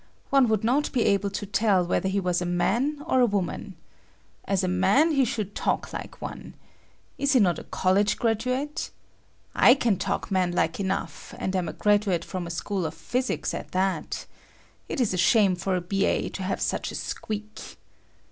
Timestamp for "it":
14.89-14.99